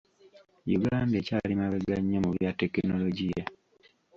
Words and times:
Uganda 0.77 1.15
ekyali 1.21 1.53
mabega 1.61 1.97
nnyo 2.01 2.19
mu 2.25 2.31
bya 2.35 2.51
tekinologiya. 2.59 3.43